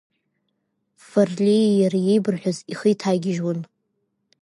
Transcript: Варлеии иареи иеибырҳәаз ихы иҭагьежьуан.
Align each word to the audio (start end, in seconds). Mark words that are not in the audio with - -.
Варлеии 1.09 1.75
иареи 1.79 2.05
иеибырҳәаз 2.09 2.57
ихы 2.71 2.87
иҭагьежьуан. 2.93 3.59